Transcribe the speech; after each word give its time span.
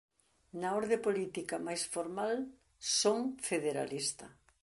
na 0.59 0.69
orde 0.81 0.97
política 1.07 1.55
máis 1.67 1.83
formal, 1.93 2.33
son 3.01 3.19
federalista. 3.47 4.27